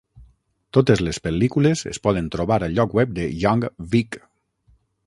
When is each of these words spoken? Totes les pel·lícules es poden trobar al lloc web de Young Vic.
Totes 0.77 1.03
les 1.07 1.19
pel·lícules 1.27 1.85
es 1.91 2.01
poden 2.09 2.33
trobar 2.37 2.59
al 2.61 2.75
lloc 2.79 2.97
web 3.01 3.17
de 3.21 3.31
Young 3.45 3.67
Vic. 3.95 4.21